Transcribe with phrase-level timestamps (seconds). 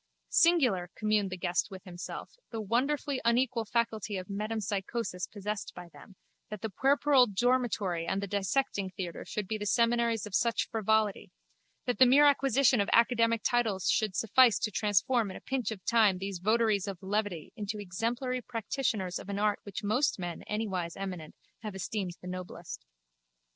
[0.29, 6.15] Singular, communed the guest with himself, the wonderfully unequal faculty of metempsychosis possessed by them,
[6.49, 11.29] that the puerperal dormitory and the dissecting theatre should be the seminaries of such frivolity,
[11.85, 15.85] that the mere acquisition of academic titles should suffice to transform in a pinch of
[15.85, 20.97] time these votaries of levity into exemplary practitioners of an art which most men anywise
[20.97, 22.87] eminent have esteemed the noblest.